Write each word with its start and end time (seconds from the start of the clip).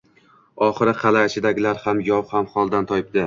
Oxiri 0.67 0.93
qal’a 1.01 1.21
ichidagilar 1.27 1.83
ham, 1.85 2.01
yov 2.09 2.35
ham 2.37 2.51
holdan 2.57 2.89
toyibdi. 2.93 3.19